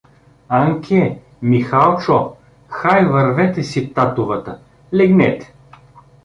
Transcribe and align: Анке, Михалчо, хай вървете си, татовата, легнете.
Анке, 0.59 1.01
Михалчо, 1.49 2.19
хай 2.77 3.05
вървете 3.05 3.63
си, 3.63 3.93
татовата, 3.93 4.59
легнете. 4.93 5.53